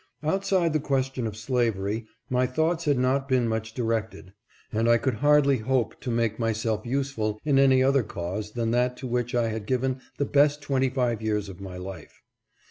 [0.23, 4.33] Outside the question of slavery my thoughts had not been much directed,
[4.73, 8.97] and 1 could hardly hope to make myself useful in any other cause than that
[8.97, 12.19] to which I had given the best twenty five years of my life.